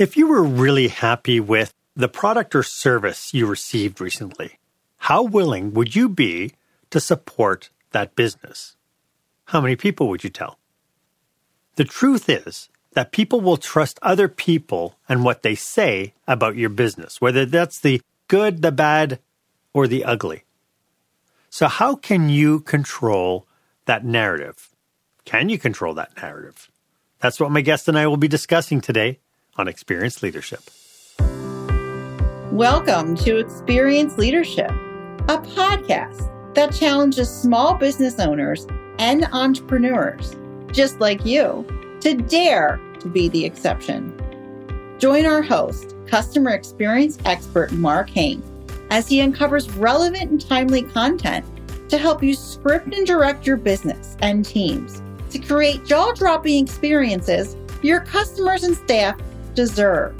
[0.00, 4.58] If you were really happy with the product or service you received recently,
[4.96, 6.54] how willing would you be
[6.88, 8.76] to support that business?
[9.48, 10.58] How many people would you tell?
[11.76, 16.70] The truth is that people will trust other people and what they say about your
[16.70, 19.18] business, whether that's the good, the bad,
[19.74, 20.44] or the ugly.
[21.50, 23.46] So, how can you control
[23.84, 24.70] that narrative?
[25.26, 26.70] Can you control that narrative?
[27.18, 29.18] That's what my guest and I will be discussing today
[29.60, 30.62] on Experience Leadership.
[32.50, 38.66] Welcome to Experience Leadership, a podcast that challenges small business owners
[38.98, 40.34] and entrepreneurs,
[40.72, 41.66] just like you,
[42.00, 44.16] to dare to be the exception.
[44.98, 48.42] Join our host, customer experience expert Mark Hain,
[48.88, 51.44] as he uncovers relevant and timely content
[51.90, 57.56] to help you script and direct your business and teams to create jaw dropping experiences
[57.68, 59.20] for your customers and staff
[59.54, 60.14] deserve.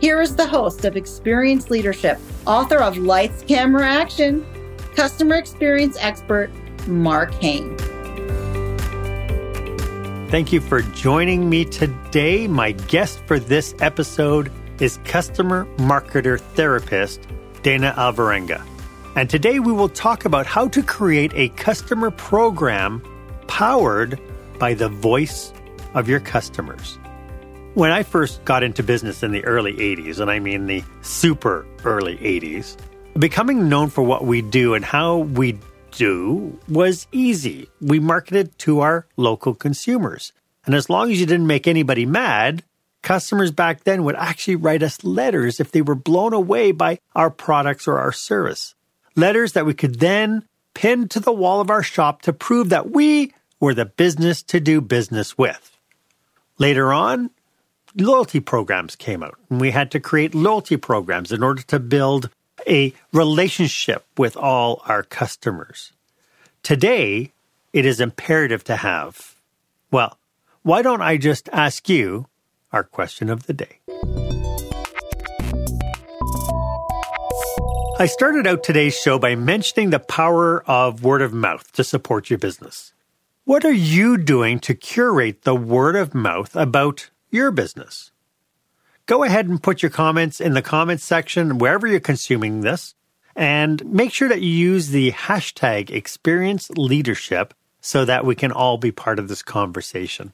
[0.00, 4.46] Here is the host of Experience Leadership, author of Lights, Camera, Action,
[4.94, 6.50] customer experience expert,
[6.86, 7.76] Mark Hain.
[10.30, 12.46] Thank you for joining me today.
[12.46, 17.26] My guest for this episode is customer marketer therapist
[17.62, 18.64] Dana Alvarenga.
[19.16, 23.02] And today we will talk about how to create a customer program
[23.48, 24.20] powered
[24.60, 25.52] by the voice
[25.94, 26.99] of your customers.
[27.74, 31.64] When I first got into business in the early 80s, and I mean the super
[31.84, 32.76] early 80s,
[33.16, 35.56] becoming known for what we do and how we
[35.92, 37.68] do was easy.
[37.80, 40.32] We marketed to our local consumers.
[40.66, 42.64] And as long as you didn't make anybody mad,
[43.02, 47.30] customers back then would actually write us letters if they were blown away by our
[47.30, 48.74] products or our service.
[49.14, 52.90] Letters that we could then pin to the wall of our shop to prove that
[52.90, 55.78] we were the business to do business with.
[56.58, 57.30] Later on,
[57.96, 62.30] loyalty programs came out, and we had to create loyalty programs in order to build
[62.66, 65.92] a relationship with all our customers.
[66.62, 67.32] Today,
[67.72, 69.34] it is imperative to have.
[69.90, 70.18] Well,
[70.62, 72.26] why don't I just ask you
[72.72, 73.78] our question of the day?
[77.98, 82.30] I started out today's show by mentioning the power of word of mouth to support
[82.30, 82.92] your business.
[83.44, 88.12] What are you doing to curate the word of mouth about your business.
[89.06, 92.94] Go ahead and put your comments in the comments section wherever you're consuming this.
[93.34, 98.76] And make sure that you use the hashtag experience leadership so that we can all
[98.76, 100.32] be part of this conversation.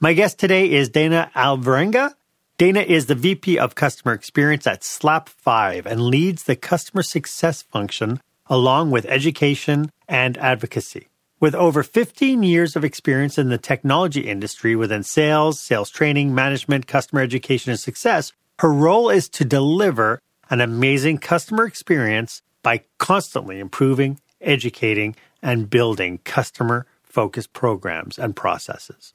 [0.00, 2.14] My guest today is Dana Alvarenga.
[2.58, 8.20] Dana is the VP of Customer Experience at SlapFive and leads the customer success function
[8.46, 11.08] along with education and advocacy.
[11.42, 16.86] With over 15 years of experience in the technology industry within sales, sales training, management,
[16.86, 20.20] customer education, and success, her role is to deliver
[20.50, 29.12] an amazing customer experience by constantly improving, educating, and building customer focused programs and processes.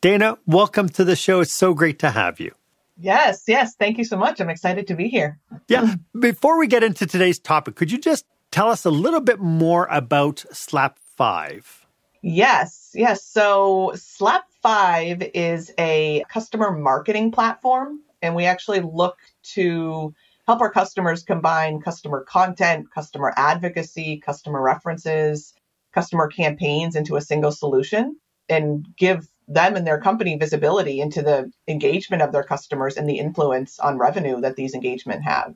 [0.00, 1.40] Dana, welcome to the show.
[1.40, 2.54] It's so great to have you.
[2.98, 3.74] Yes, yes.
[3.74, 4.40] Thank you so much.
[4.40, 5.38] I'm excited to be here.
[5.68, 5.96] Yeah.
[6.18, 9.86] Before we get into today's topic, could you just tell us a little bit more
[9.90, 11.86] about Slap Five?
[12.22, 13.24] Yes, yes.
[13.24, 19.16] So Slap Five is a customer marketing platform, and we actually look
[19.54, 20.14] to
[20.46, 25.54] help our customers combine customer content, customer advocacy, customer references,
[25.92, 28.16] customer campaigns into a single solution
[28.48, 33.18] and give them and their company visibility into the engagement of their customers and the
[33.18, 35.54] influence on revenue that these engagement have.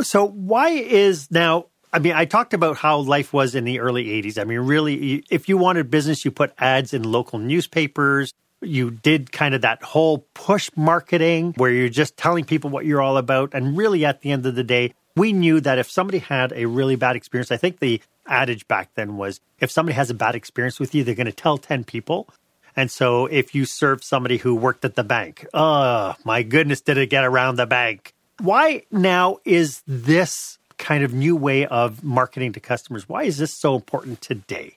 [0.00, 4.06] So why is now I mean, I talked about how life was in the early
[4.06, 4.40] 80s.
[4.40, 8.32] I mean, really, if you wanted business, you put ads in local newspapers.
[8.62, 13.02] You did kind of that whole push marketing where you're just telling people what you're
[13.02, 13.50] all about.
[13.52, 16.64] And really, at the end of the day, we knew that if somebody had a
[16.64, 20.34] really bad experience, I think the adage back then was if somebody has a bad
[20.34, 22.28] experience with you, they're going to tell 10 people.
[22.74, 26.96] And so if you serve somebody who worked at the bank, oh, my goodness, did
[26.96, 28.14] it get around the bank?
[28.40, 33.08] Why now is this kind of new way of marketing to customers.
[33.08, 34.76] Why is this so important today?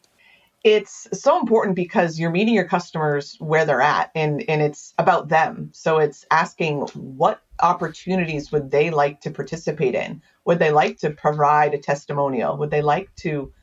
[0.63, 5.29] It's so important because you're meeting your customers where they're at and, and it's about
[5.29, 5.69] them.
[5.73, 10.23] So it's asking what opportunities would they like to participate in?
[10.45, 12.57] Would they like to provide a testimonial?
[12.57, 13.53] Would they like to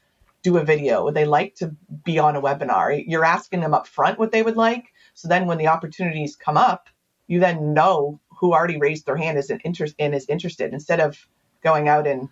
[0.43, 1.05] do a video?
[1.05, 1.75] Would they like to
[2.05, 3.03] be on a webinar?
[3.07, 4.93] You're asking them up front what they would like.
[5.15, 6.89] So then when the opportunities come up,
[7.27, 11.01] you then know who already raised their hand is an interest and is interested instead
[11.01, 11.29] of
[11.63, 12.29] going out and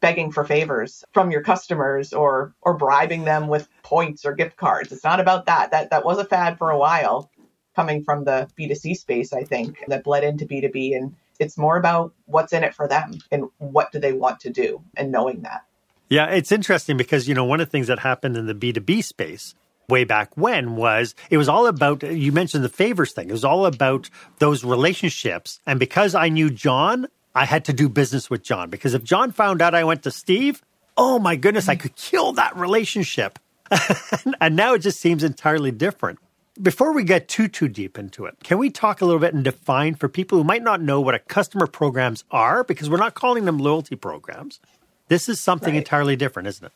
[0.00, 4.90] begging for favors from your customers or or bribing them with points or gift cards.
[4.92, 5.70] It's not about that.
[5.70, 7.30] That that was a fad for a while.
[7.74, 10.96] coming from the B2C space, I think, that bled into B2B.
[10.96, 14.50] And it's more about what's in it for them and what do they want to
[14.50, 15.64] do and knowing that.
[16.08, 19.02] Yeah, it's interesting because, you know, one of the things that happened in the B2B
[19.02, 19.54] space
[19.88, 23.28] way back when was it was all about you mentioned the favors thing.
[23.28, 25.60] It was all about those relationships.
[25.66, 29.32] And because I knew John, I had to do business with John because if John
[29.32, 30.62] found out I went to Steve,
[30.96, 33.38] oh my goodness, I could kill that relationship.
[34.40, 36.18] and now it just seems entirely different.
[36.60, 39.42] Before we get too too deep into it, can we talk a little bit and
[39.42, 43.14] define for people who might not know what a customer programs are because we're not
[43.14, 44.60] calling them loyalty programs.
[45.08, 45.78] This is something right.
[45.78, 46.72] entirely different, isn't it?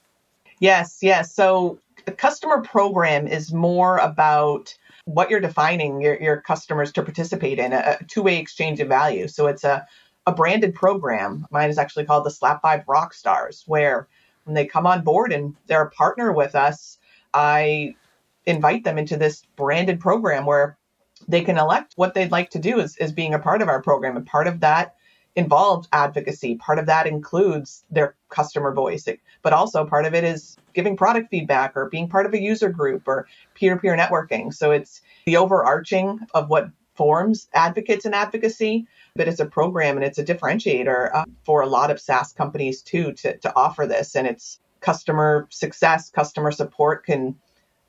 [0.61, 1.35] Yes, yes.
[1.35, 4.75] So the customer program is more about
[5.05, 9.29] what you're defining your, your customers to participate in, a, a two-way exchange of value.
[9.29, 9.87] So it's a
[10.27, 11.47] a branded program.
[11.51, 14.09] Mine is actually called the SlapFive Rock Stars, where
[14.45, 16.99] when they come on board and they're a partner with us,
[17.33, 17.95] I
[18.45, 20.79] invite them into this branded program where
[21.29, 23.83] they can elect what they'd like to do as, as being a part of our
[23.83, 24.17] program.
[24.17, 24.97] And part of that
[25.35, 26.57] involves advocacy.
[26.57, 29.09] Part of that includes their customer voice,
[29.43, 32.69] but also part of it is giving product feedback or being part of a user
[32.69, 34.53] group or peer to peer networking.
[34.53, 40.05] So it's the overarching of what forms advocates and advocacy, but it's a program and
[40.05, 44.17] it's a differentiator uh, for a lot of SaaS companies too to, to offer this.
[44.17, 47.37] And it's customer success, customer support can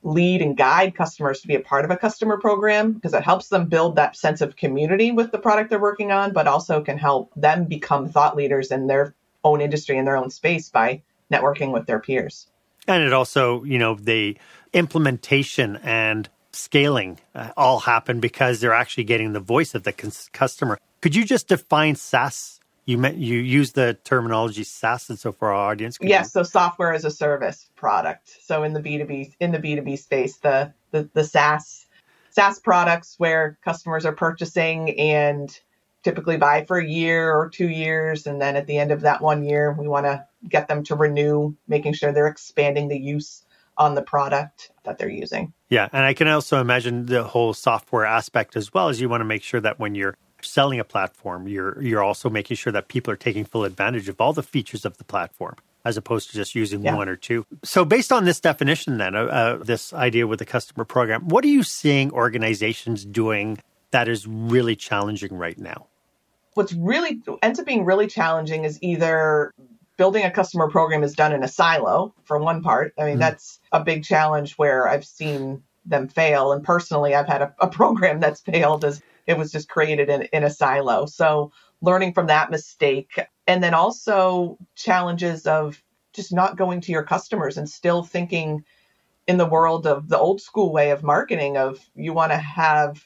[0.04, 3.50] lead and guide customers to be a part of a customer program because it helps
[3.50, 6.98] them build that sense of community with the product they're working on, but also can
[6.98, 11.02] help them become thought leaders in their own industry in their own space by
[11.32, 12.48] networking with their peers.
[12.88, 14.38] And it also, you know, the
[14.74, 19.94] implementation and scaling uh, all happen because they're actually getting the voice of the
[20.34, 20.78] customer.
[21.02, 22.60] Could you just define SaaS?
[22.86, 26.32] You met, you use the terminology SaaS, and so for our audience, yes.
[26.32, 28.38] So software as a service product.
[28.42, 31.26] So in the B two B in the B two B space, the, the the
[31.26, 31.86] SaaS
[32.30, 35.60] SaaS products where customers are purchasing and
[36.04, 39.22] typically buy for a year or two years, and then at the end of that
[39.22, 43.44] one year, we want to get them to renew, making sure they're expanding the use
[43.78, 45.54] on the product that they're using.
[45.70, 49.22] Yeah, and I can also imagine the whole software aspect as well as you want
[49.22, 52.88] to make sure that when you're selling a platform, you're you're also making sure that
[52.88, 56.36] people are taking full advantage of all the features of the platform as opposed to
[56.36, 56.96] just using yeah.
[56.96, 57.46] one or two.
[57.64, 61.46] So, based on this definition, then, uh, uh, this idea with the customer program, what
[61.46, 63.60] are you seeing organizations doing
[63.92, 65.88] that is really challenging right now?
[66.56, 69.54] What's really ends up being really challenging is either
[69.98, 72.94] building a customer program is done in a silo for one part.
[72.98, 73.20] I mean, mm-hmm.
[73.20, 76.52] that's a big challenge where I've seen them fail.
[76.52, 80.24] And personally, I've had a, a program that's failed as it was just created in,
[80.34, 81.06] in a silo.
[81.06, 81.52] So
[81.82, 83.20] learning from that mistake.
[83.46, 85.82] And then also challenges of
[86.14, 88.64] just not going to your customers and still thinking
[89.28, 93.06] in the world of the old school way of marketing of you want to have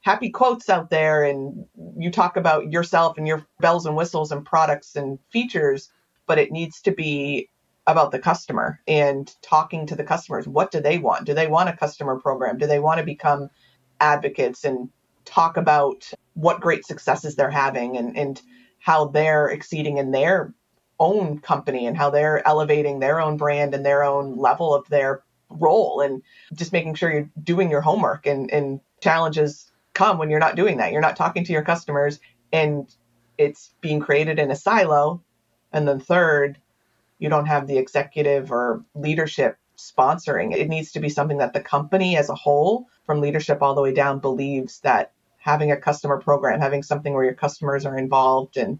[0.00, 1.64] happy quotes out there and
[1.96, 5.90] you talk about yourself and your bells and whistles and products and features
[6.26, 7.48] but it needs to be
[7.86, 10.46] about the customer and talking to the customers.
[10.46, 11.26] What do they want?
[11.26, 12.58] Do they want a customer program?
[12.58, 13.50] Do they want to become
[14.00, 14.88] advocates and
[15.24, 18.40] talk about what great successes they're having and, and
[18.78, 20.54] how they're exceeding in their
[20.98, 25.22] own company and how they're elevating their own brand and their own level of their
[25.48, 26.22] role and
[26.54, 30.78] just making sure you're doing your homework and, and challenges come when you're not doing
[30.78, 30.92] that.
[30.92, 32.20] You're not talking to your customers
[32.52, 32.88] and
[33.38, 35.22] it's being created in a silo
[35.72, 36.58] and then third,
[37.18, 40.54] you don't have the executive or leadership sponsoring.
[40.54, 43.82] It needs to be something that the company as a whole, from leadership all the
[43.82, 48.56] way down, believes that having a customer program, having something where your customers are involved
[48.56, 48.78] and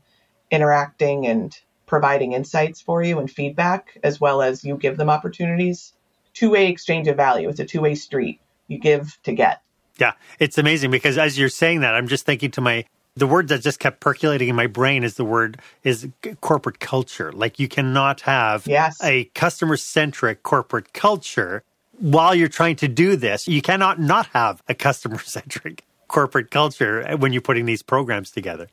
[0.50, 5.92] interacting and providing insights for you and feedback, as well as you give them opportunities.
[6.34, 7.48] Two way exchange of value.
[7.48, 8.40] It's a two way street.
[8.68, 9.60] You give to get.
[9.98, 12.84] Yeah, it's amazing because as you're saying that, I'm just thinking to my
[13.14, 16.08] the word that just kept percolating in my brain is the word is
[16.40, 17.30] corporate culture.
[17.32, 19.02] Like you cannot have yes.
[19.02, 21.62] a customer centric corporate culture
[21.98, 23.46] while you're trying to do this.
[23.46, 28.30] You cannot not have a customer centric corporate culture eh, when you're putting these programs
[28.30, 28.68] together.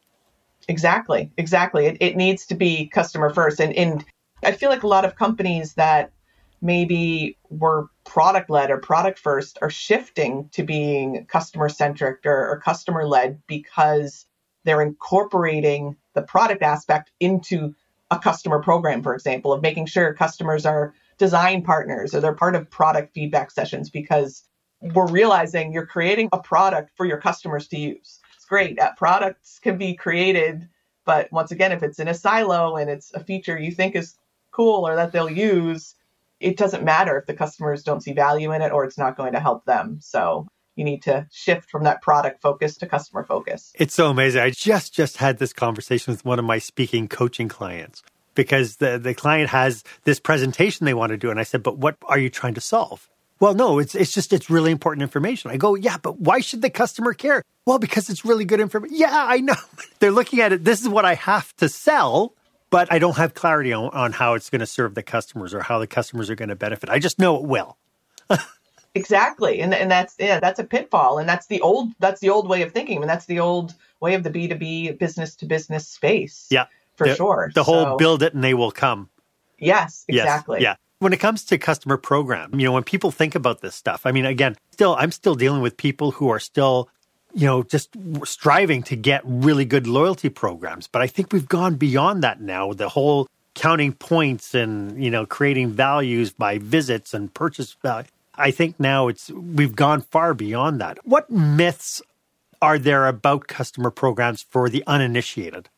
[0.68, 1.32] Exactly.
[1.38, 1.88] Exactly.
[1.88, 3.60] It, it needs to be customer first.
[3.60, 4.06] And, and
[4.44, 6.12] I feel like a lot of companies that
[6.62, 12.60] maybe were product led or product first are shifting to being customer centric or, or
[12.60, 14.26] customer led because
[14.70, 17.74] they're incorporating the product aspect into
[18.12, 22.54] a customer program, for example, of making sure customers are design partners or they're part
[22.54, 24.44] of product feedback sessions because
[24.80, 28.20] we're realizing you're creating a product for your customers to use.
[28.36, 28.78] It's great.
[28.78, 30.70] that products can be created,
[31.04, 34.16] but once again, if it's in a silo and it's a feature you think is
[34.52, 35.96] cool or that they'll use,
[36.40, 39.34] it doesn't matter if the customers don't see value in it or it's not going
[39.34, 39.98] to help them.
[40.00, 40.48] So
[40.80, 43.74] you need to shift from that product focus to customer focus.
[43.76, 44.42] It's so amazing.
[44.42, 48.02] I just just had this conversation with one of my speaking coaching clients
[48.34, 51.30] because the, the client has this presentation they want to do.
[51.30, 53.10] And I said, but what are you trying to solve?
[53.42, 55.52] Well, no, it's it's just it's really important information.
[55.52, 57.44] I go, yeah, but why should the customer care?
[57.66, 58.96] Well, because it's really good information.
[58.98, 59.56] Yeah, I know.
[60.00, 60.64] They're looking at it.
[60.64, 62.34] This is what I have to sell,
[62.70, 65.62] but I don't have clarity on, on how it's going to serve the customers or
[65.62, 66.90] how the customers are going to benefit.
[66.90, 67.78] I just know it will.
[68.96, 72.48] exactly, and and that's yeah, that's a pitfall, and that's the old that's the old
[72.48, 75.46] way of thinking, and that's the old way of the B two B business to
[75.46, 76.48] business space.
[76.50, 77.52] Yeah, for the, sure.
[77.54, 79.10] The whole build it and they will come.
[79.58, 80.62] Yes, exactly.
[80.62, 83.74] Yes, yeah when it comes to customer program, you know, when people think about this
[83.74, 86.90] stuff, I mean, again, still, I'm still dealing with people who are still,
[87.34, 87.90] you know, just
[88.26, 90.88] striving to get really good loyalty programs.
[90.88, 92.74] But I think we've gone beyond that now.
[92.74, 98.08] The whole counting points and, you know, creating values by visits and purchase value.
[98.40, 100.98] I think now it's, we've gone far beyond that.
[101.06, 102.02] What myths
[102.62, 105.70] are there about customer programs for the uninitiated?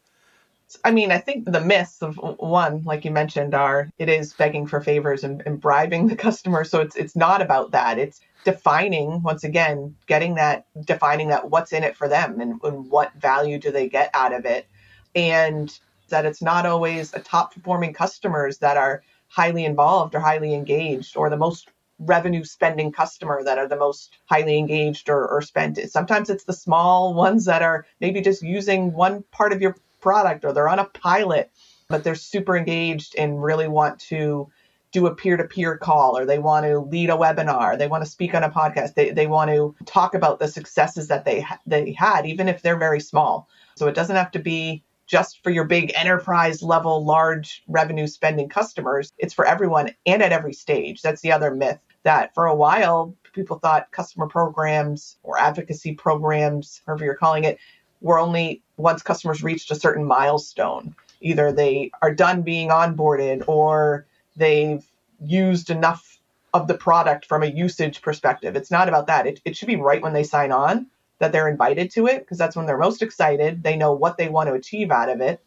[0.86, 4.68] I mean, I think the myths of one, like you mentioned, are it is begging
[4.68, 6.64] for favors and, and bribing the customer.
[6.64, 7.98] So it's it's not about that.
[7.98, 12.90] It's defining once again, getting that defining that what's in it for them and, and
[12.90, 14.66] what value do they get out of it,
[15.14, 15.78] and
[16.08, 21.18] that it's not always a top performing customers that are highly involved or highly engaged
[21.18, 21.70] or the most
[22.02, 25.78] revenue spending customer that are the most highly engaged or, or spent.
[25.90, 30.44] Sometimes it's the small ones that are maybe just using one part of your product
[30.44, 31.52] or they're on a pilot,
[31.88, 34.50] but they're super engaged and really want to
[34.92, 38.36] do a peer-to-peer call or they want to lead a webinar they want to speak
[38.36, 42.26] on a podcast they, they want to talk about the successes that they they had
[42.26, 45.92] even if they're very small so it doesn't have to be just for your big
[45.96, 51.32] enterprise level large revenue spending customers it's for everyone and at every stage that's the
[51.32, 57.16] other myth that for a while people thought customer programs or advocacy programs however you're
[57.16, 57.60] calling it
[58.02, 60.96] were only once customers reached a certain milestone.
[61.22, 64.84] Either they are done being onboarded or they've
[65.24, 66.18] used enough
[66.54, 68.56] of the product from a usage perspective.
[68.56, 69.28] It's not about that.
[69.28, 70.88] It, it should be right when they sign on
[71.22, 73.62] that they're invited to it because that's when they're most excited.
[73.62, 75.40] They know what they want to achieve out of it,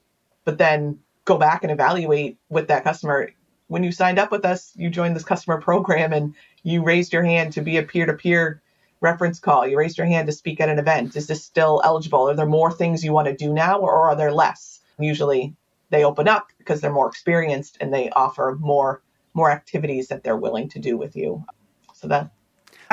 [0.44, 3.30] but then go back and evaluate with that customer.
[3.66, 7.24] When you signed up with us, you joined this customer program and you raised your
[7.24, 8.62] hand to be a peer to peer
[9.00, 11.16] reference call, you raised your hand to speak at an event.
[11.16, 12.30] Is this still eligible?
[12.30, 14.80] Are there more things you want to do now or are there less?
[14.98, 15.54] Usually
[15.90, 19.02] they open up because they're more experienced and they offer more
[19.34, 21.44] more activities that they're willing to do with you.
[21.92, 22.30] So that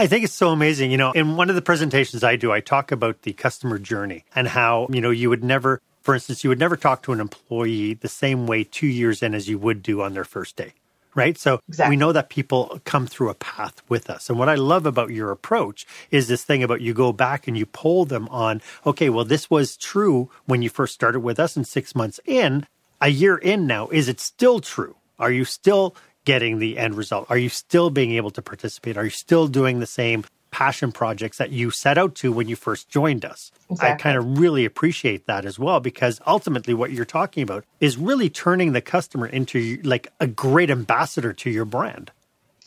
[0.01, 0.89] I think it's so amazing.
[0.89, 4.25] You know, in one of the presentations I do, I talk about the customer journey
[4.34, 7.20] and how, you know, you would never, for instance, you would never talk to an
[7.20, 10.74] employee the same way two years in as you would do on their first day
[11.13, 11.38] right?
[11.38, 11.91] So exactly.
[11.91, 14.29] we know that people come through a path with us.
[14.29, 17.58] And what I love about your approach is this thing about you go back and
[17.58, 21.58] you pull them on, okay, well, this was true when you first started with us
[21.58, 22.65] and six months in,
[23.01, 24.96] a year in now, is it still true?
[25.20, 27.28] Are you still getting the end result?
[27.30, 28.98] Are you still being able to participate?
[28.98, 32.56] Are you still doing the same passion projects that you set out to when you
[32.56, 33.51] first joined us.
[33.70, 33.94] Exactly.
[33.94, 37.98] I kind of really appreciate that as well because ultimately what you're talking about is
[37.98, 42.12] really turning the customer into like a great ambassador to your brand.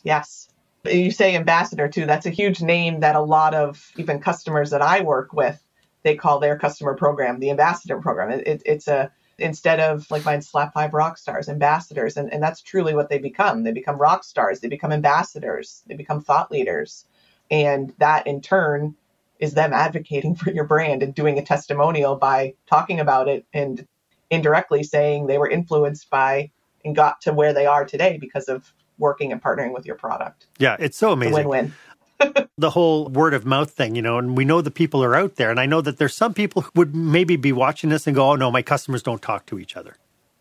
[0.03, 0.49] Yes.
[0.85, 2.07] You say ambassador too.
[2.07, 5.63] That's a huge name that a lot of even customers that I work with,
[6.03, 8.31] they call their customer program the ambassador program.
[8.31, 12.43] It, it, it's a instead of like mine slap five rock stars ambassadors and, and
[12.43, 16.50] that's truly what they become they become rock stars they become ambassadors they become thought
[16.50, 17.07] leaders
[17.50, 18.95] and that in turn
[19.38, 23.87] is them advocating for your brand and doing a testimonial by talking about it and
[24.31, 26.50] indirectly saying they were influenced by
[26.85, 30.47] and got to where they are today because of working and partnering with your product.
[30.59, 31.35] Yeah, it's so amazing.
[31.35, 31.75] Win win.
[32.59, 35.37] the whole word of mouth thing, you know, and we know the people are out
[35.37, 35.50] there.
[35.50, 38.30] And I know that there's some people who would maybe be watching this and go,
[38.30, 39.97] oh, no, my customers don't talk to each other.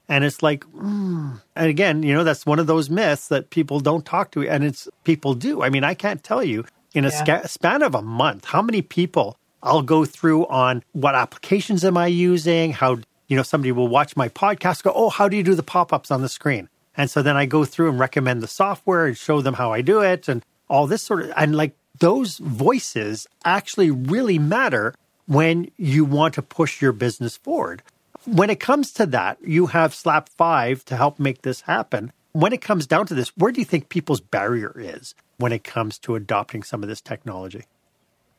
[0.09, 1.41] And it's like, mm.
[1.55, 4.63] and again, you know, that's one of those myths that people don't talk to, and
[4.63, 5.63] it's people do.
[5.63, 7.45] I mean, I can't tell you in a yeah.
[7.45, 12.07] span of a month, how many people I'll go through on what applications am I
[12.07, 12.73] using?
[12.73, 15.63] How, you know, somebody will watch my podcast, go, oh, how do you do the
[15.63, 16.69] pop ups on the screen?
[16.95, 19.81] And so then I go through and recommend the software and show them how I
[19.81, 24.93] do it and all this sort of, and like those voices actually really matter
[25.27, 27.83] when you want to push your business forward.
[28.25, 32.11] When it comes to that, you have SlapFive to help make this happen.
[32.31, 35.13] When it comes down to this, where do you think people's barrier is?
[35.37, 37.63] when it comes to adopting some of this technology?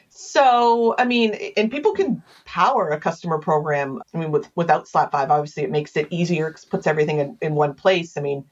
[0.09, 4.01] So, I mean, and people can power a customer program.
[4.15, 7.55] I mean, with, without SlapFive, obviously it makes it easier, because puts everything in, in
[7.55, 8.17] one place.
[8.17, 8.45] I mean,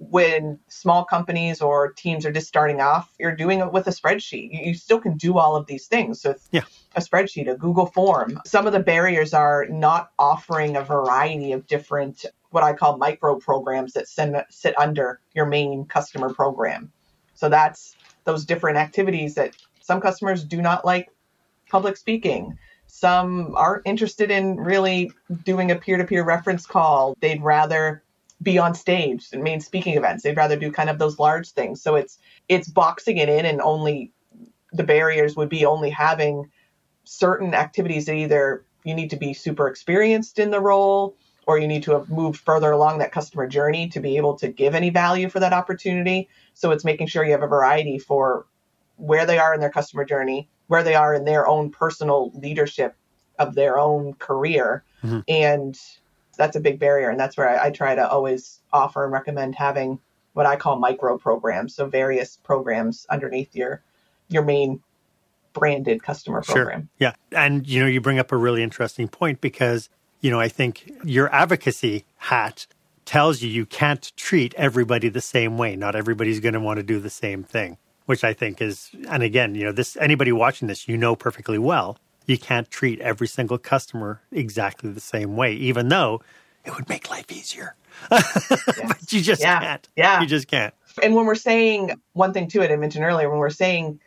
[0.00, 4.50] when small companies or teams are just starting off, you're doing it with a spreadsheet.
[4.50, 6.22] You, you still can do all of these things.
[6.22, 6.62] So yeah.
[6.96, 8.40] a spreadsheet, a Google form.
[8.46, 13.36] Some of the barriers are not offering a variety of different what I call micro
[13.36, 16.90] programs that send, sit under your main customer program.
[17.34, 21.10] So that's those different activities that some customers do not like
[21.68, 22.58] public speaking.
[22.86, 25.12] Some aren't interested in really
[25.44, 27.14] doing a peer to peer reference call.
[27.20, 28.02] They'd rather
[28.42, 30.22] be on stage and main speaking events.
[30.22, 31.82] They'd rather do kind of those large things.
[31.82, 32.18] So it's
[32.48, 34.12] it's boxing it in and only
[34.72, 36.50] the barriers would be only having
[37.04, 41.16] certain activities that either you need to be super experienced in the role
[41.46, 44.48] or you need to have moved further along that customer journey to be able to
[44.48, 46.28] give any value for that opportunity.
[46.54, 48.46] So it's making sure you have a variety for
[48.96, 52.94] where they are in their customer journey, where they are in their own personal leadership
[53.38, 54.84] of their own career.
[55.02, 55.20] Mm-hmm.
[55.28, 55.78] And
[56.40, 57.10] that's a big barrier.
[57.10, 60.00] And that's where I, I try to always offer and recommend having
[60.32, 61.74] what I call micro programs.
[61.74, 63.82] So various programs underneath your
[64.28, 64.80] your main
[65.52, 66.80] branded customer program.
[66.80, 66.88] Sure.
[66.98, 67.12] Yeah.
[67.38, 69.90] And you know, you bring up a really interesting point because
[70.22, 72.66] you know, I think your advocacy hat
[73.04, 75.76] tells you you can't treat everybody the same way.
[75.76, 79.22] Not everybody's going to want to do the same thing, which I think is, and
[79.22, 81.98] again, you know, this anybody watching this, you know perfectly well,
[82.30, 86.22] you can't treat every single customer exactly the same way, even though
[86.64, 87.74] it would make life easier.
[88.08, 89.60] but you just yeah.
[89.60, 89.88] can't.
[89.96, 90.20] Yeah.
[90.20, 90.72] You just can't.
[91.02, 94.00] And when we're saying one thing to it, I mentioned earlier, when we're saying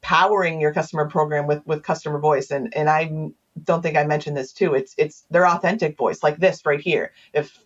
[0.00, 4.36] powering your customer program with, with customer voice, and, and I'm don't think I mentioned
[4.36, 4.74] this too.
[4.74, 7.12] It's it's their authentic voice, like this right here.
[7.32, 7.58] If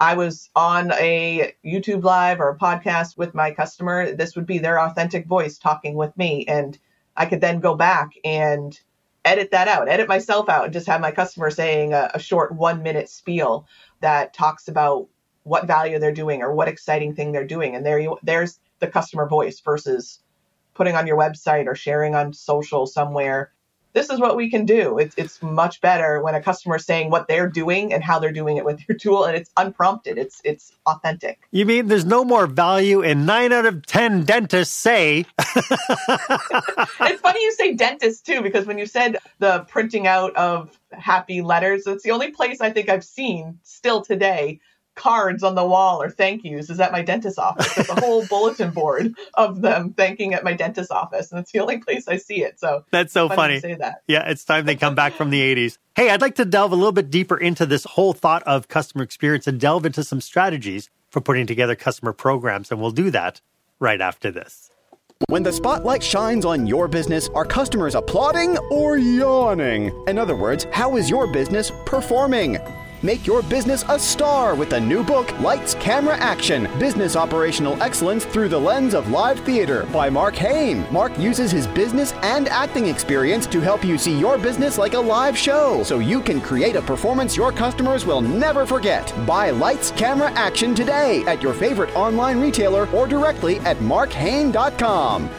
[0.00, 4.58] I was on a YouTube live or a podcast with my customer, this would be
[4.58, 6.78] their authentic voice talking with me, and
[7.16, 8.78] I could then go back and
[9.26, 12.52] edit that out, edit myself out, and just have my customer saying a, a short
[12.54, 13.66] one minute spiel
[14.00, 15.08] that talks about
[15.44, 18.86] what value they're doing or what exciting thing they're doing, and there you there's the
[18.88, 20.20] customer voice versus
[20.74, 23.52] putting on your website or sharing on social somewhere
[23.96, 24.98] this is what we can do.
[24.98, 28.30] It's, it's much better when a customer is saying what they're doing and how they're
[28.30, 30.18] doing it with your tool, and it's unprompted.
[30.18, 31.40] It's it's authentic.
[31.50, 35.24] You mean there's no more value in nine out of ten dentists say?
[35.38, 41.40] it's funny you say dentist too, because when you said the printing out of happy
[41.40, 44.60] letters, it's the only place I think I've seen still today
[44.96, 47.72] cards on the wall or thank yous is at my dentist's office.
[47.74, 51.60] There's a whole bulletin board of them thanking at my dentist's office, and it's the
[51.60, 52.58] only place I see it.
[52.58, 53.60] So that's so funny.
[53.60, 53.60] funny.
[53.60, 54.02] say that.
[54.08, 55.78] Yeah, it's time they come back from the 80s.
[55.94, 59.04] Hey, I'd like to delve a little bit deeper into this whole thought of customer
[59.04, 63.40] experience and delve into some strategies for putting together customer programs, and we'll do that
[63.78, 64.70] right after this.
[65.28, 69.90] When the spotlight shines on your business, are customers applauding or yawning?
[70.06, 72.58] In other words, how is your business performing?
[73.06, 78.24] Make your business a star with the new book, Lights, Camera, Action Business Operational Excellence
[78.24, 80.84] Through the Lens of Live Theater by Mark Hain.
[80.92, 84.98] Mark uses his business and acting experience to help you see your business like a
[84.98, 89.14] live show so you can create a performance your customers will never forget.
[89.24, 95.30] Buy Lights, Camera, Action today at your favorite online retailer or directly at markhain.com.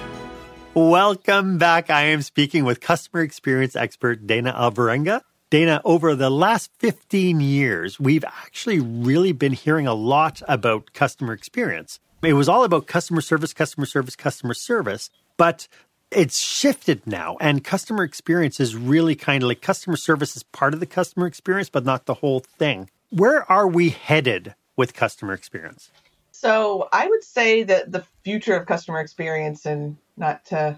[0.74, 1.90] Welcome back.
[1.90, 5.24] I am speaking with customer experience expert Dana Alvarenga.
[5.50, 11.32] Dana, over the last 15 years, we've actually really been hearing a lot about customer
[11.32, 12.02] experience.
[12.22, 15.70] It was all about customer service, customer service, customer service, but
[16.12, 17.38] it's shifted now.
[17.40, 21.28] And customer experience is really kind of like customer service is part of the customer
[21.28, 22.90] experience, but not the whole thing.
[23.10, 25.92] Where are we headed with customer experience?
[26.34, 30.78] So I would say that the future of customer experience, and not to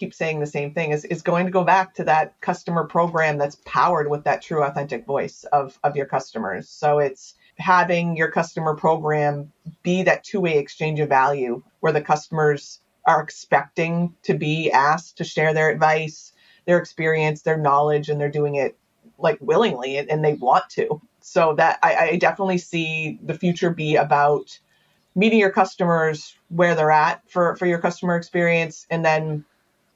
[0.00, 3.36] keep saying the same thing is, is going to go back to that customer program
[3.36, 6.68] that's powered with that true authentic voice of, of your customers.
[6.70, 12.80] So it's having your customer program be that two-way exchange of value where the customers
[13.06, 16.32] are expecting to be asked to share their advice,
[16.64, 18.78] their experience, their knowledge, and they're doing it
[19.18, 21.02] like willingly and, and they want to.
[21.20, 24.58] So that I, I definitely see the future be about
[25.14, 29.44] meeting your customers where they're at for, for your customer experience and then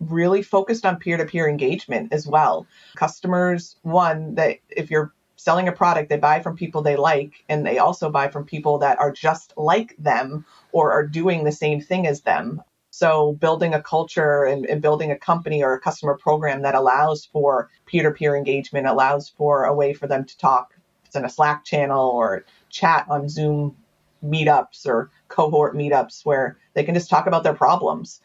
[0.01, 2.67] really focused on peer to peer engagement as well.
[2.97, 7.67] Customers, one, that if you're selling a product, they buy from people they like, and
[7.67, 11.81] they also buy from people that are just like them or are doing the same
[11.81, 12.63] thing as them.
[12.91, 17.25] So, building a culture and, and building a company or a customer program that allows
[17.25, 20.75] for peer to peer engagement, allows for a way for them to talk.
[21.05, 23.77] It's in a Slack channel or chat on Zoom
[24.25, 28.21] meetups or cohort meetups where they can just talk about their problems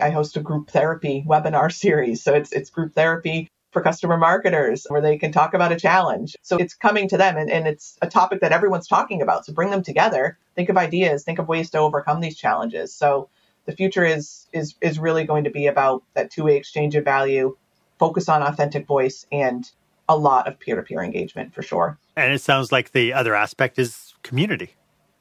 [0.00, 2.22] I host a group therapy webinar series.
[2.22, 6.34] So it's it's group therapy for customer marketers where they can talk about a challenge.
[6.40, 9.44] So it's coming to them and, and it's a topic that everyone's talking about.
[9.44, 12.94] So bring them together, think of ideas, think of ways to overcome these challenges.
[12.94, 13.28] So
[13.66, 17.56] the future is is is really going to be about that two-way exchange of value,
[17.98, 19.70] focus on authentic voice and
[20.08, 21.98] a lot of peer-to-peer engagement for sure.
[22.14, 24.74] And it sounds like the other aspect is community.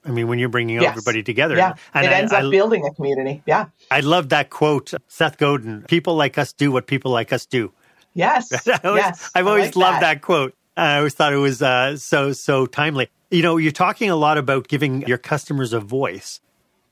[0.05, 0.91] I mean, when you're bringing Yes.
[0.91, 1.55] everybody together.
[1.55, 3.41] Yeah, And it I- ends I- up building a community.
[3.45, 3.65] Yeah.
[3.89, 5.83] I love that quote, Seth Godin.
[5.87, 7.71] People like us do what people like us do.
[8.13, 8.67] Yes.
[8.67, 9.31] I always, yes.
[9.35, 10.21] I've always like loved that.
[10.21, 10.53] quote.
[10.77, 13.07] I always thought it was uh, so so timely.
[13.31, 16.39] You know, you're talking a lot about giving your customers a voice.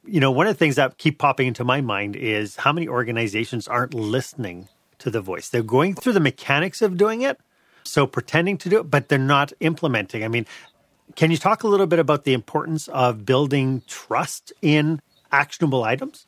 [0.06, 2.88] You know, one of the things that keep popping into my mind is how many
[2.88, 4.68] organizations aren't listening
[5.00, 5.50] to the voice.
[5.50, 7.40] They're going through the mechanics of doing it,
[7.84, 10.24] so pretending to do it, but they're not implementing.
[10.24, 10.46] I mean,
[11.16, 16.28] can you talk a little bit about the importance of building trust in actionable items?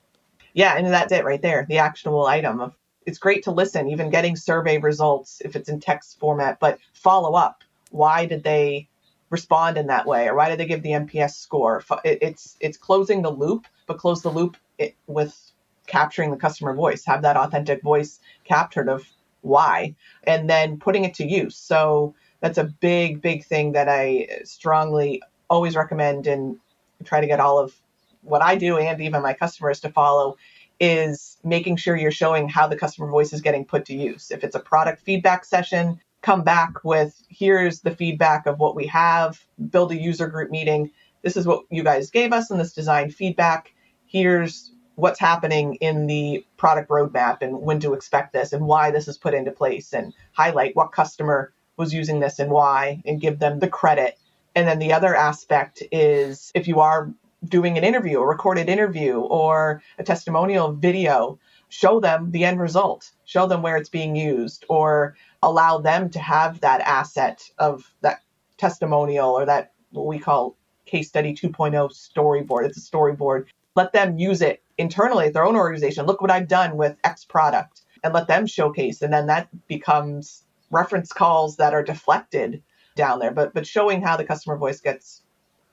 [0.53, 4.09] Yeah, and that's it right there, the actionable item of it's great to listen, even
[4.09, 7.63] getting survey results if it's in text format, but follow up.
[7.91, 8.87] Why did they
[9.29, 11.83] respond in that way, or why did they give the NPS score?
[12.03, 15.35] It- It's it's closing the loop, but close the loop it, with
[15.87, 19.05] capturing the customer voice, have that authentic voice captured of
[19.41, 21.55] why, and then putting it to use.
[21.55, 26.57] So that's a big, big thing that I strongly always recommend and
[27.03, 27.73] try to get all of
[28.21, 30.37] what I do and even my customers to follow
[30.79, 34.31] is making sure you're showing how the customer voice is getting put to use.
[34.31, 38.87] If it's a product feedback session, come back with here's the feedback of what we
[38.87, 40.91] have, build a user group meeting.
[41.21, 43.73] This is what you guys gave us in this design feedback.
[44.05, 49.07] Here's what's happening in the product roadmap and when to expect this and why this
[49.07, 53.39] is put into place and highlight what customer was using this and why and give
[53.39, 54.17] them the credit.
[54.55, 57.11] And then the other aspect is if you are
[57.47, 61.37] doing an interview, a recorded interview, or a testimonial video,
[61.69, 66.19] show them the end result, show them where it's being used, or allow them to
[66.19, 68.21] have that asset of that
[68.57, 72.65] testimonial or that what we call case study 2.0 storyboard.
[72.65, 73.45] It's a storyboard.
[73.75, 76.05] Let them use it internally at their own organization.
[76.05, 79.01] Look what I've done with X product and let them showcase.
[79.01, 82.61] And then that becomes reference calls that are deflected
[82.95, 83.31] down there.
[83.31, 85.21] But but showing how the customer voice gets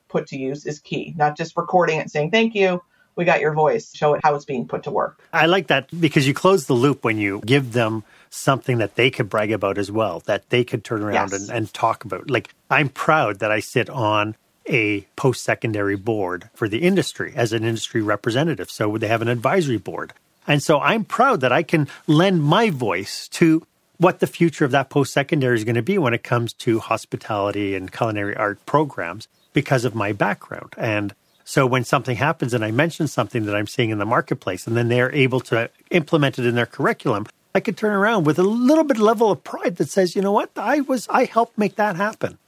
[0.08, 1.14] put to use is key.
[1.16, 2.82] Not just recording it saying thank you.
[3.14, 3.94] We got your voice.
[3.94, 5.20] Show it how it's being put to work.
[5.32, 9.10] I like that because you close the loop when you give them something that they
[9.10, 11.48] could brag about as well, that they could turn around Yes.
[11.48, 12.30] and, and talk about.
[12.30, 14.34] Like, I'm proud that I sit on
[14.66, 18.70] a post secondary board for the industry as an industry representative.
[18.70, 20.14] So would they have an advisory board.
[20.46, 23.66] And so I'm proud that I can lend my voice to
[24.02, 26.80] what the future of that post secondary is going to be when it comes to
[26.80, 30.74] hospitality and culinary art programs because of my background.
[30.76, 34.66] And so when something happens and I mention something that I'm seeing in the marketplace
[34.66, 38.38] and then they're able to implement it in their curriculum, I could turn around with
[38.38, 41.56] a little bit level of pride that says, you know what, I was I helped
[41.56, 42.38] make that happen.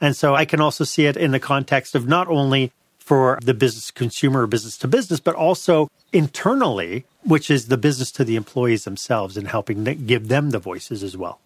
[0.00, 2.72] And so I can also see it in the context of not only
[3.04, 8.10] for the business consumer or business to business, but also internally, which is the business
[8.12, 11.38] to the employees themselves and helping give them the voices as well.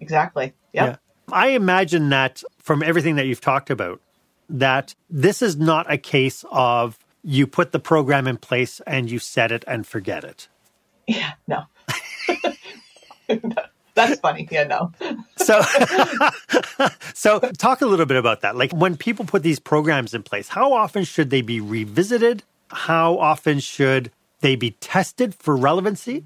[0.00, 0.52] Exactly.
[0.72, 1.00] Yep.
[1.32, 4.00] I imagine that from everything that you've talked about,
[4.50, 9.18] that this is not a case of you put the program in place and you
[9.18, 10.48] set it and forget it.
[11.06, 11.32] Yeah.
[11.46, 11.64] No.
[13.94, 14.48] That's funny.
[14.50, 14.64] Yeah.
[14.64, 14.92] No.
[15.36, 15.60] So,
[17.14, 18.56] so talk a little bit about that.
[18.56, 22.42] Like when people put these programs in place, how often should they be revisited?
[22.68, 26.24] How often should they be tested for relevancy?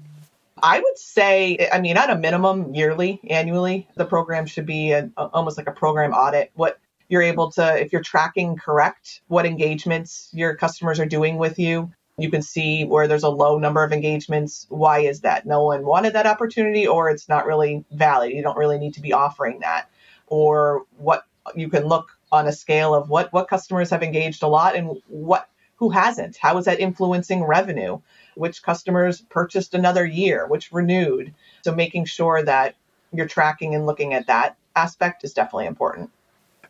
[0.61, 5.09] I would say, I mean, at a minimum, yearly, annually, the program should be a,
[5.17, 6.51] almost like a program audit.
[6.55, 11.59] What you're able to, if you're tracking correct, what engagements your customers are doing with
[11.59, 11.91] you.
[12.17, 14.65] You can see where there's a low number of engagements.
[14.69, 15.45] Why is that?
[15.45, 18.31] No one wanted that opportunity, or it's not really valid.
[18.31, 19.89] You don't really need to be offering that.
[20.27, 21.25] Or what
[21.55, 25.01] you can look on a scale of what what customers have engaged a lot and
[25.07, 26.37] what who hasn't.
[26.37, 27.99] How is that influencing revenue?
[28.35, 31.33] Which customers purchased another year, which renewed.
[31.63, 32.75] So making sure that
[33.11, 36.11] you're tracking and looking at that aspect is definitely important.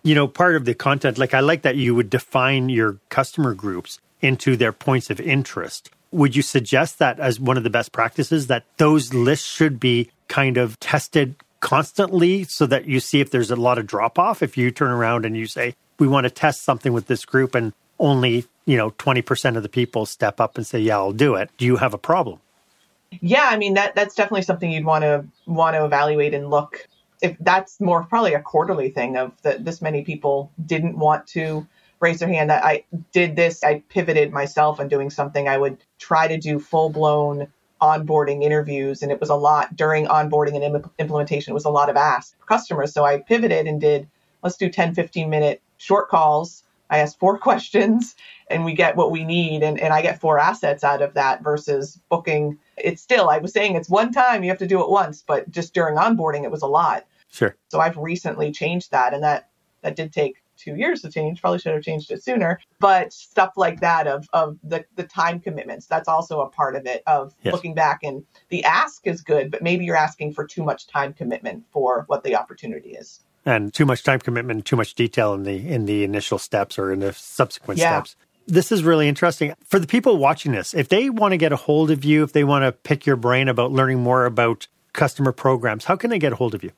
[0.01, 3.53] You know, part of the content, like I like that you would define your customer
[3.53, 5.89] groups into their points of interest.
[6.11, 10.09] Would you suggest that as one of the best practices that those lists should be
[10.27, 14.41] kind of tested constantly so that you see if there's a lot of drop off?
[14.41, 17.53] If you turn around and you say, we want to test something with this group
[17.53, 21.35] and only, you know, 20% of the people step up and say, yeah, I'll do
[21.35, 21.49] it.
[21.57, 22.39] Do you have a problem?
[23.21, 26.85] Yeah, I mean that that's definitely something you'd want to want to evaluate and look
[27.21, 31.65] if that's more probably a quarterly thing of that this many people didn't want to
[31.99, 35.77] raise their hand that I did this I pivoted myself on doing something I would
[35.97, 37.47] try to do full blown
[37.81, 41.51] onboarding interviews and it was a lot during onboarding and Im- implementation.
[41.51, 42.93] It was a lot of ask for customers.
[42.93, 44.07] So I pivoted and did,
[44.43, 46.63] let's do 10, 15 minute short calls.
[46.89, 48.15] I ask four questions
[48.49, 49.63] and we get what we need.
[49.63, 52.57] And, and I get four assets out of that versus booking.
[52.77, 55.49] It's still, I was saying it's one time, you have to do it once, but
[55.51, 57.05] just during onboarding, it was a lot.
[57.29, 57.55] Sure.
[57.69, 59.13] So I've recently changed that.
[59.13, 59.49] And that,
[59.81, 61.41] that did take two years to change.
[61.41, 62.59] Probably should have changed it sooner.
[62.79, 66.85] But stuff like that of of the the time commitments, that's also a part of
[66.85, 67.03] it.
[67.07, 67.53] Of yes.
[67.53, 71.13] looking back and the ask is good, but maybe you're asking for too much time
[71.13, 73.21] commitment for what the opportunity is.
[73.45, 76.91] And too much time commitment, too much detail in the in the initial steps or
[76.91, 78.01] in the subsequent yeah.
[78.01, 78.15] steps.
[78.47, 79.53] This is really interesting.
[79.65, 82.33] For the people watching this, if they want to get a hold of you, if
[82.33, 86.19] they want to pick your brain about learning more about customer programs, how can they
[86.19, 86.71] get a hold of you?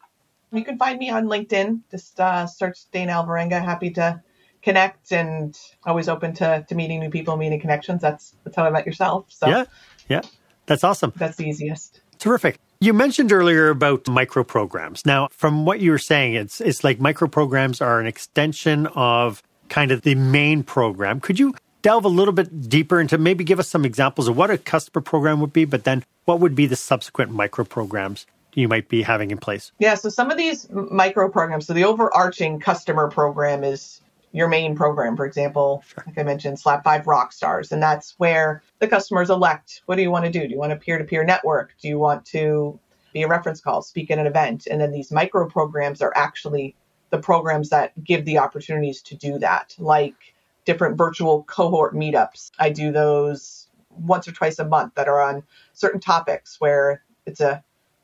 [0.52, 1.82] You can find me on LinkedIn.
[1.92, 3.64] Just uh, search Dana Alvarenga.
[3.64, 4.22] Happy to
[4.62, 8.02] connect and always open to, to meeting new people, meeting connections.
[8.02, 9.26] That's that's how I met yourself.
[9.30, 9.66] So yeah,
[10.10, 10.22] yeah,
[10.66, 11.14] that's awesome.
[11.16, 12.02] That's the easiest.
[12.20, 12.60] Terrific.
[12.80, 15.06] You mentioned earlier about micro programs.
[15.06, 19.42] Now, from what you were saying, it's it's like micro programs are an extension of
[19.70, 21.20] kind of the main program.
[21.20, 24.50] Could you delve a little bit deeper into maybe give us some examples of what
[24.50, 28.26] a customer program would be, but then what would be the subsequent micro programs
[28.58, 29.72] you might be having in place?
[29.78, 34.76] Yeah, so some of these micro programs, so the overarching customer program is your main
[34.76, 36.04] program, for example, sure.
[36.08, 37.72] like I mentioned, SlapFive Rockstars.
[37.72, 40.41] And that's where the customers elect what do you want to do?
[40.41, 41.76] Do you want a peer to peer network?
[41.80, 42.80] Do you want to
[43.13, 44.67] be a reference call, speak at an event?
[44.70, 46.76] And then these micro programs are actually
[47.12, 50.15] the programs that give the opportunities to do that, like
[50.65, 52.52] different virtual cohort meetups.
[52.58, 55.43] I do those once or twice a month that are on
[55.74, 57.63] certain topics where it's a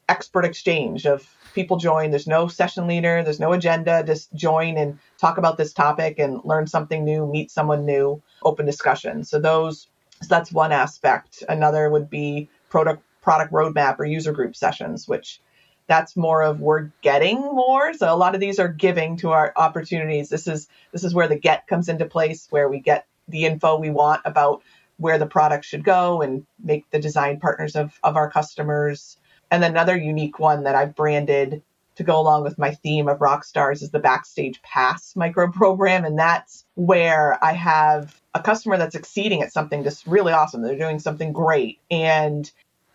[0.10, 2.12] expert exchange of people join.
[2.12, 4.04] There's no session leader, there's no agenda.
[4.04, 8.66] Just join and talk about this topic and learn something new, meet someone new, open
[8.66, 9.24] discussion.
[9.24, 9.88] So those
[10.22, 11.44] so that's one aspect.
[11.48, 15.42] Another would be product product roadmap or user group sessions, which
[15.88, 17.94] that's more of we're getting more.
[17.94, 20.30] So a lot of these are giving to our opportunities.
[20.30, 23.78] This is this is where the get comes into place, where we get the info
[23.78, 24.64] we want about
[24.98, 29.18] where the product should go and make the design partners of, of our customers
[29.54, 31.62] and another unique one that I've branded
[31.96, 36.06] to go along with my theme of rock stars is the backstage pass micro program.
[36.06, 40.64] And that's where i have a customer that's exceeding at something just really awesome.
[40.64, 41.80] They're doing something great.
[41.92, 42.52] And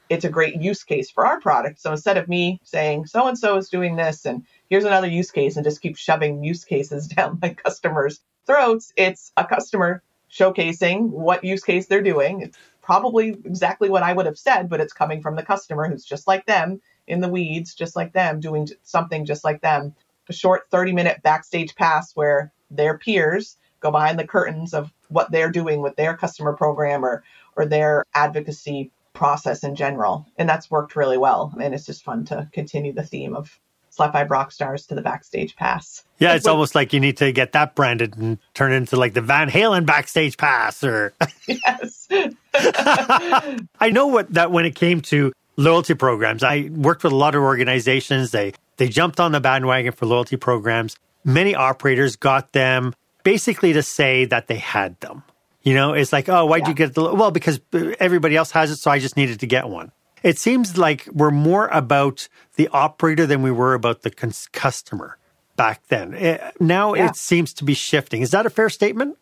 [0.09, 1.81] it's a great use case for our product.
[1.81, 5.31] So instead of me saying so and so is doing this and here's another use
[5.31, 11.09] case and just keep shoving use cases down my customers throats it's a customer showcasing
[11.11, 12.53] what use case they're doing
[12.89, 16.27] probably exactly what I would have said, but it's coming from the customer who's just
[16.27, 19.95] like them in the weeds, just like them, doing something just like them.
[20.31, 25.31] A short 30 minute backstage pass where their peers go behind the curtains of what
[25.31, 27.25] they're doing with their customer program or,
[27.57, 30.27] or their advocacy process in general.
[30.39, 31.55] And that's worked really well.
[31.61, 33.61] And it's just fun to continue the theme of
[34.07, 36.05] 5 Rock Stars to the backstage pass.
[36.19, 39.15] Yeah, it's almost like you need to get that branded and turn it into like
[39.15, 41.13] the Van Halen backstage pass or
[41.47, 42.09] Yes.
[42.55, 47.35] I know what that when it came to loyalty programs, I worked with a lot
[47.35, 48.31] of organizations.
[48.31, 50.97] They they jumped on the bandwagon for loyalty programs.
[51.25, 55.23] Many operators got them basically to say that they had them.
[55.63, 56.69] You know, it's like, oh, why'd yeah.
[56.69, 57.31] you get the well?
[57.31, 57.61] Because
[58.01, 59.93] everybody else has it, so I just needed to get one.
[60.23, 64.11] It seems like we're more about the operator than we were about the
[64.53, 65.19] customer
[65.57, 66.15] back then.
[66.15, 67.09] It, eh, now yeah.
[67.09, 68.23] it seems to be shifting.
[68.23, 69.19] Is that a fair statement?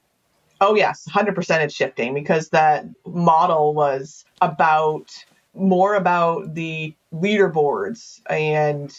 [0.60, 5.12] Oh, yes, 100% it's shifting because that model was about
[5.54, 8.92] more about the leaderboards and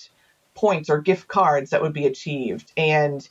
[0.55, 2.71] points or gift cards that would be achieved.
[2.75, 3.27] And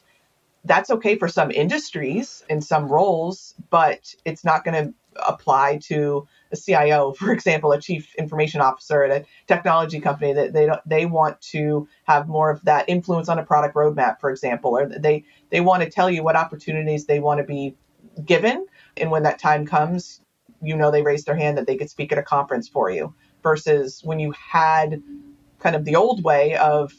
[0.67, 4.95] that's okay for some industries and some roles, but it's not going to
[5.27, 10.53] apply to a CIO, for example, a chief information officer at a technology company that
[10.53, 14.77] they they want to have more of that influence on a product roadmap, for example,
[14.77, 17.77] or they they want to tell you what opportunities they want to be
[18.25, 20.21] given, and when that time comes,
[20.63, 23.15] you know they raised their hand that they could speak at a conference for you.
[23.43, 25.01] Versus when you had
[25.61, 26.93] kind of the old way of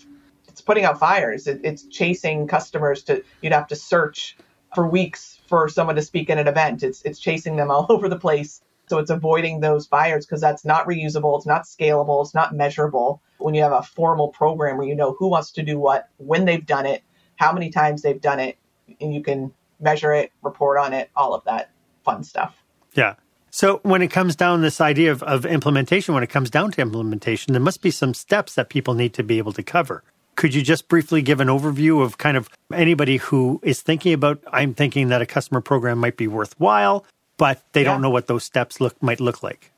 [0.57, 4.35] it's putting out fires, it, it's chasing customers to you'd have to search
[4.73, 6.81] for weeks for someone to speak at an event.
[6.81, 8.61] It's it's chasing them all over the place.
[8.87, 13.21] So it's avoiding those buyers because that's not reusable, it's not scalable, it's not measurable.
[13.37, 16.45] When you have a formal program where you know who wants to do what, when
[16.45, 17.03] they've done it,
[17.35, 18.57] how many times they've done it,
[18.99, 21.69] and you can measure it, report on it, all of that
[22.03, 22.63] fun stuff.
[22.95, 23.15] Yeah.
[23.51, 26.81] So when it comes down this idea of, of implementation, when it comes down to
[26.81, 30.03] implementation, there must be some steps that people need to be able to cover.
[30.37, 34.39] Could you just briefly give an overview of kind of anybody who is thinking about,
[34.53, 37.05] I'm thinking that a customer program might be worthwhile,
[37.37, 37.91] but they yeah.
[37.91, 39.71] don't know what those steps look might look like?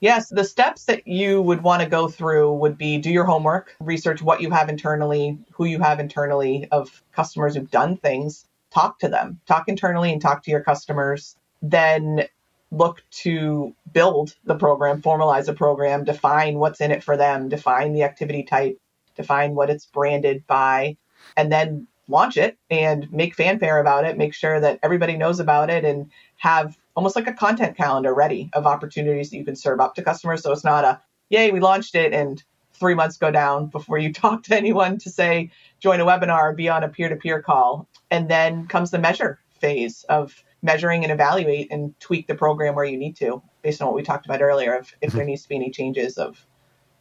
[0.00, 3.76] Yes, the steps that you would want to go through would be do your homework,
[3.78, 8.98] research what you have internally, who you have internally of customers who've done things, talk
[8.98, 11.36] to them, talk internally and talk to your customers.
[11.62, 12.24] Then
[12.72, 17.92] look to build the program, formalize a program, define what's in it for them, define
[17.92, 18.76] the activity type,
[19.14, 20.96] define what it's branded by,
[21.36, 25.70] and then launch it and make fanfare about it, make sure that everybody knows about
[25.70, 29.80] it and have almost like a content calendar ready of opportunities that you can serve
[29.80, 30.42] up to customers.
[30.42, 31.00] So it's not a,
[31.30, 32.42] yay, we launched it and
[32.74, 35.50] three months go down before you talk to anyone to say,
[35.80, 37.88] join a webinar, be on a peer to peer call.
[38.10, 42.84] And then comes the measure phase of measuring and evaluate and tweak the program where
[42.84, 45.30] you need to based on what we talked about earlier of if there mm-hmm.
[45.30, 46.46] needs to be any changes of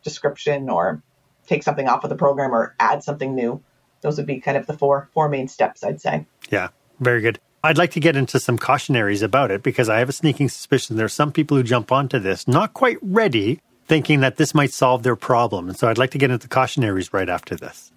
[0.04, 1.02] description or
[1.48, 3.62] take something off of the program or add something new.
[4.02, 6.26] Those would be kind of the four four main steps i'd say.
[6.50, 7.40] Yeah very good.
[7.64, 10.98] I'd like to get into some cautionaries about it because i have a sneaking suspicion
[10.98, 14.72] there are some people who jump onto this not quite ready thinking that this might
[14.72, 15.70] solve their problem.
[15.70, 17.92] And so i'd like to get into cautionaries right after this.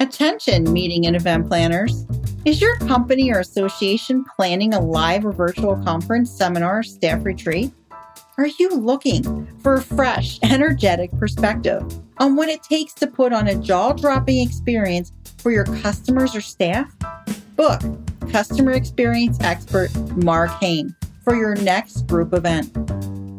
[0.00, 2.04] Attention meeting and event planners.
[2.44, 7.72] Is your company or association planning a live or virtual conference, seminar, staff retreat?
[8.36, 11.84] Are you looking for a fresh, energetic perspective
[12.18, 16.40] on what it takes to put on a jaw dropping experience for your customers or
[16.40, 16.92] staff?
[17.54, 17.80] Book
[18.32, 22.72] customer experience expert Mark Hain for your next group event.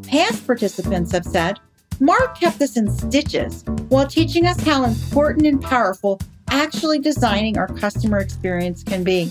[0.08, 1.60] Past participants have said,
[2.00, 7.68] Mark kept us in stitches while teaching us how important and powerful actually designing our
[7.68, 9.30] customer experience can be.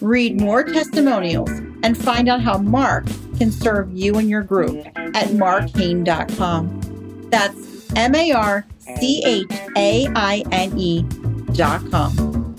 [0.00, 1.50] Read more testimonials
[1.82, 3.04] and find out how Mark
[3.36, 7.28] can serve you and your group at marchaine.com.
[7.30, 8.66] That's M A R
[8.98, 12.54] C H A I N E.com.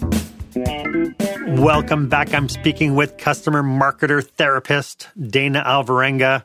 [1.57, 2.33] Welcome back.
[2.33, 6.43] I'm speaking with customer marketer therapist Dana Alvarenga.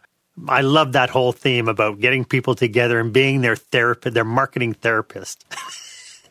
[0.49, 4.75] I love that whole theme about getting people together and being their therapist, their marketing
[4.75, 5.45] therapist.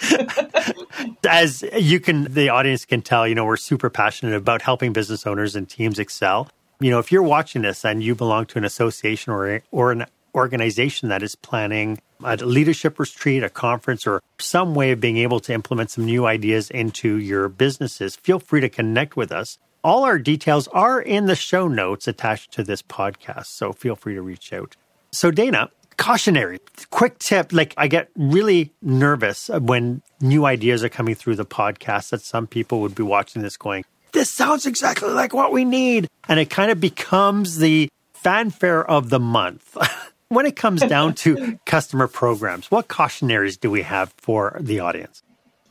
[1.27, 5.27] As you can, the audience can tell, you know, we're super passionate about helping business
[5.27, 6.49] owners and teams excel.
[6.81, 10.07] You know, if you're watching this and you belong to an association or, or an
[10.33, 15.39] organization that is planning a leadership retreat, a conference, or some way of being able
[15.41, 19.59] to implement some new ideas into your businesses, feel free to connect with us.
[19.83, 24.15] All our details are in the show notes attached to this podcast, so feel free
[24.15, 24.75] to reach out.
[25.11, 26.57] So, Dana, cautionary
[26.89, 32.09] quick tip like i get really nervous when new ideas are coming through the podcast
[32.09, 36.07] that some people would be watching this going this sounds exactly like what we need.
[36.27, 39.77] And it kind of becomes the fanfare of the month.
[40.31, 45.21] When it comes down to customer programs what cautionaries do we have for the audience?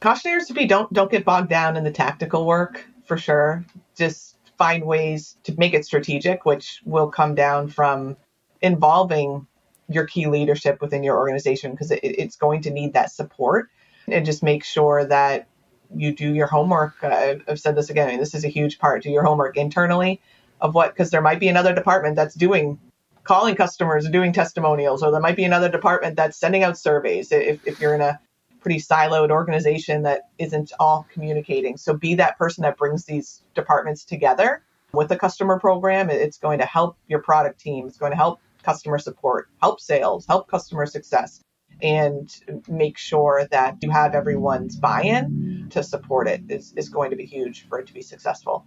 [0.00, 3.64] Cautionaries to be don't don't get bogged down in the tactical work for sure.
[3.96, 8.18] Just find ways to make it strategic which will come down from
[8.61, 9.46] involving
[9.88, 13.70] your key leadership within your organization because it, it's going to need that support.
[14.09, 15.48] And just make sure that
[15.94, 17.03] you do your homework.
[17.03, 19.03] I've said this again, I mean, this is a huge part.
[19.03, 20.20] Do your homework internally
[20.61, 22.79] of what, because there might be another department that's doing
[23.24, 27.33] calling customers or doing testimonials, or there might be another department that's sending out surveys
[27.33, 28.18] if, if you're in a
[28.61, 31.76] pretty siloed organization that isn't all communicating.
[31.76, 36.11] So be that person that brings these departments together with a customer program.
[36.11, 37.87] It's going to help your product team.
[37.87, 41.40] It's going to help customer support, help sales, help customer success,
[41.83, 42.31] and
[42.68, 47.16] make sure that you have everyone's buy in to support it is, is going to
[47.16, 48.66] be huge for it to be successful.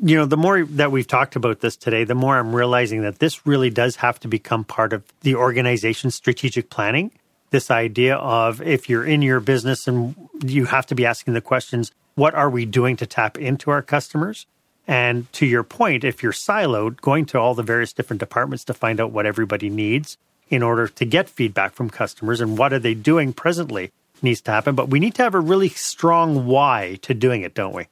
[0.00, 3.18] You know, the more that we've talked about this today, the more I'm realizing that
[3.18, 7.10] this really does have to become part of the organization's strategic planning.
[7.50, 11.40] This idea of if you're in your business and you have to be asking the
[11.40, 14.46] questions, what are we doing to tap into our customers?
[14.86, 18.74] And to your point, if you're siloed, going to all the various different departments to
[18.74, 20.16] find out what everybody needs
[20.48, 23.90] in order to get feedback from customers and what are they doing presently
[24.22, 24.74] needs to happen.
[24.74, 27.86] But we need to have a really strong why to doing it, don't we?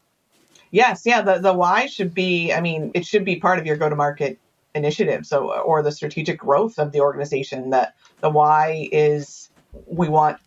[0.70, 1.22] Yes, yeah.
[1.22, 3.96] The the why should be, I mean, it should be part of your go to
[3.96, 4.38] market
[4.74, 5.26] initiative.
[5.26, 7.70] So or the strategic growth of the organization.
[7.70, 9.50] That the why is
[9.86, 10.38] we want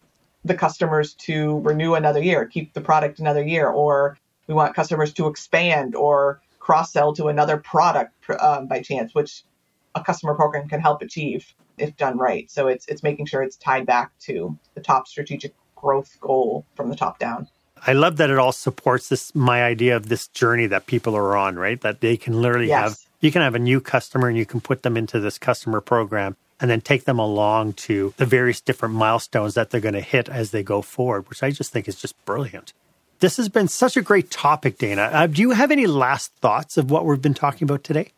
[0.45, 5.13] the customers to renew another year, keep the product another year, or we want customers
[5.13, 9.43] to expand or cross sell to another product um, by chance, which
[9.95, 12.49] a customer program can help achieve if done right.
[12.51, 16.89] So it's it's making sure it's tied back to the top strategic growth goal from
[16.89, 17.47] the top down.
[17.85, 21.37] I love that it all supports this my idea of this journey that people are
[21.37, 21.79] on, right?
[21.81, 22.81] That they can literally yes.
[22.81, 25.81] have you can have a new customer and you can put them into this customer
[25.81, 30.01] program and then take them along to the various different milestones that they're going to
[30.01, 32.73] hit as they go forward, which I just think is just brilliant.
[33.19, 35.03] This has been such a great topic, Dana.
[35.03, 38.11] Uh, do you have any last thoughts of what we've been talking about today?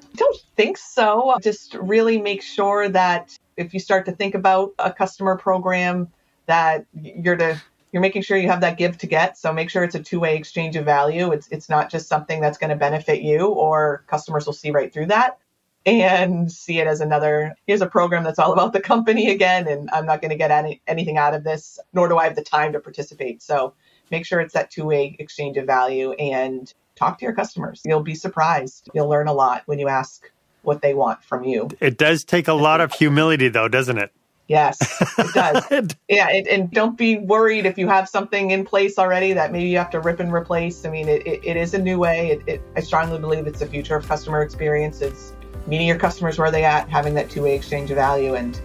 [0.00, 1.34] I don't think so.
[1.42, 6.08] Just really make sure that if you start to think about a customer program,
[6.46, 7.60] that you're to
[7.92, 9.38] you're making sure you have that give to get.
[9.38, 11.30] So make sure it's a two-way exchange of value.
[11.32, 14.92] It's it's not just something that's going to benefit you or customers will see right
[14.92, 15.38] through that
[15.86, 19.90] and see it as another here's a program that's all about the company again and
[19.92, 22.42] I'm not going to get any, anything out of this nor do I have the
[22.42, 23.42] time to participate.
[23.42, 23.74] So
[24.10, 27.82] make sure it's that two-way exchange of value and talk to your customers.
[27.84, 28.88] You'll be surprised.
[28.94, 30.30] You'll learn a lot when you ask
[30.62, 31.68] what they want from you.
[31.80, 34.12] It does take a lot of humility, though, doesn't it?
[34.46, 34.78] Yes,
[35.18, 35.64] it does.
[36.08, 39.68] yeah, it, and don't be worried if you have something in place already that maybe
[39.68, 40.84] you have to rip and replace.
[40.84, 42.42] I mean, it, it, it is a new way.
[42.46, 45.00] It, I strongly believe it's the future of customer experience.
[45.00, 45.32] It's
[45.66, 48.60] meeting your customers where they at, having that two-way exchange of value, and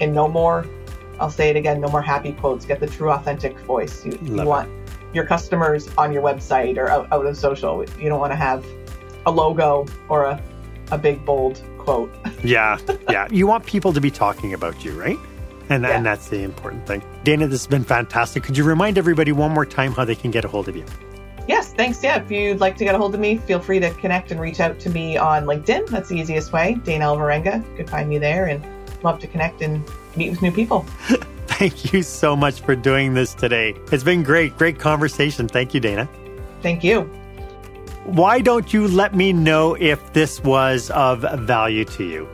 [0.00, 0.66] and no more.
[1.20, 2.64] I'll say it again: no more happy quotes.
[2.64, 4.06] Get the true, authentic voice.
[4.06, 4.70] You, you want
[5.12, 7.84] your customers on your website or out, out of social.
[8.00, 8.64] You don't want to have
[9.26, 10.42] a logo or a
[10.90, 11.62] a big bold
[12.44, 12.78] yeah,
[13.08, 13.28] yeah.
[13.30, 15.18] You want people to be talking about you, right?
[15.68, 15.96] And, yeah.
[15.96, 17.02] and that's the important thing.
[17.24, 18.42] Dana, this has been fantastic.
[18.42, 20.84] Could you remind everybody one more time how they can get a hold of you?
[21.46, 22.02] Yes, thanks.
[22.02, 24.40] Yeah, if you'd like to get a hold of me, feel free to connect and
[24.40, 25.88] reach out to me on LinkedIn.
[25.88, 26.74] That's the easiest way.
[26.84, 27.68] Dana Alvarenga.
[27.70, 28.62] You can find me there and
[29.02, 29.82] love to connect and
[30.14, 30.82] meet with new people.
[31.46, 33.74] Thank you so much for doing this today.
[33.90, 35.48] It's been great, great conversation.
[35.48, 36.08] Thank you, Dana.
[36.62, 37.17] Thank you
[38.08, 42.26] why don't you let me know if this was of value to you?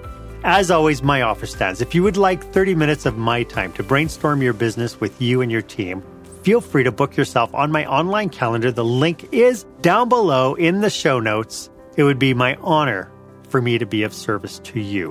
[0.45, 1.81] As always, my offer stands.
[1.81, 5.41] If you would like 30 minutes of my time to brainstorm your business with you
[5.41, 6.05] and your team,
[6.45, 8.71] feel free to book yourself on my online calendar.
[8.71, 11.71] The link is down below in the show notes.
[11.97, 13.11] It would be my honor
[13.49, 15.11] for me to be of service to you.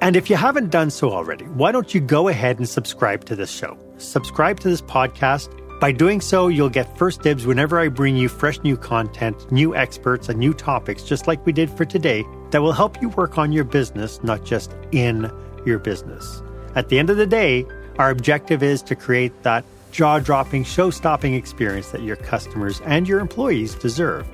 [0.00, 3.34] And if you haven't done so already, why don't you go ahead and subscribe to
[3.34, 3.76] this show?
[3.98, 5.50] Subscribe to this podcast
[5.80, 9.74] by doing so, you'll get first dibs whenever I bring you fresh new content, new
[9.74, 13.38] experts, and new topics, just like we did for today, that will help you work
[13.38, 15.32] on your business, not just in
[15.64, 16.42] your business.
[16.74, 17.66] At the end of the day,
[17.98, 23.08] our objective is to create that jaw dropping, show stopping experience that your customers and
[23.08, 24.26] your employees deserve.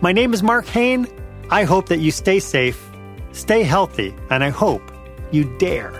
[0.00, 1.08] My name is Mark Hain.
[1.50, 2.88] I hope that you stay safe,
[3.32, 4.82] stay healthy, and I hope
[5.32, 5.90] you dare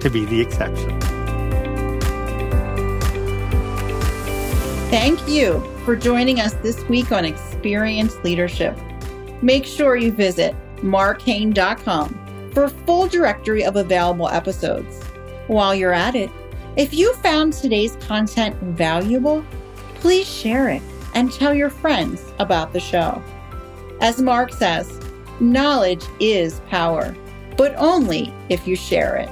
[0.00, 1.21] to be the exception.
[4.92, 8.76] Thank you for joining us this week on Experience Leadership.
[9.40, 15.02] Make sure you visit marchaine.com for a full directory of available episodes.
[15.46, 16.28] While you're at it,
[16.76, 19.42] if you found today's content valuable,
[19.94, 20.82] please share it
[21.14, 23.22] and tell your friends about the show.
[24.02, 25.00] As Mark says,
[25.40, 27.16] knowledge is power,
[27.56, 29.30] but only if you share it.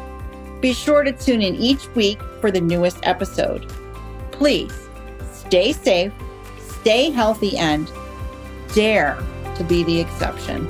[0.62, 3.70] Be sure to tune in each week for the newest episode.
[4.30, 4.88] Please
[5.50, 6.12] stay safe,
[6.60, 7.90] stay healthy, and
[8.72, 9.18] dare
[9.56, 10.68] to be the exception.